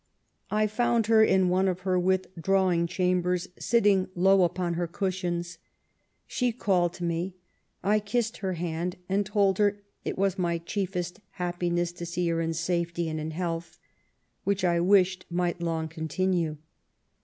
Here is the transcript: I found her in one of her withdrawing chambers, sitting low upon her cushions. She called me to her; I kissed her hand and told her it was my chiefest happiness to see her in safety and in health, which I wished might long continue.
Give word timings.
I 0.49 0.65
found 0.65 1.05
her 1.05 1.23
in 1.23 1.47
one 1.49 1.67
of 1.67 1.81
her 1.81 1.99
withdrawing 1.99 2.87
chambers, 2.87 3.49
sitting 3.59 4.07
low 4.15 4.41
upon 4.43 4.73
her 4.73 4.87
cushions. 4.87 5.59
She 6.25 6.51
called 6.51 6.99
me 7.01 7.35
to 7.83 7.87
her; 7.87 7.91
I 7.93 7.99
kissed 7.99 8.37
her 8.37 8.53
hand 8.53 8.95
and 9.07 9.27
told 9.27 9.59
her 9.59 9.79
it 10.03 10.17
was 10.17 10.39
my 10.39 10.57
chiefest 10.57 11.19
happiness 11.33 11.91
to 11.91 12.07
see 12.07 12.27
her 12.29 12.41
in 12.41 12.55
safety 12.55 13.09
and 13.09 13.19
in 13.19 13.29
health, 13.29 13.77
which 14.43 14.63
I 14.65 14.79
wished 14.79 15.27
might 15.29 15.61
long 15.61 15.87
continue. 15.87 16.57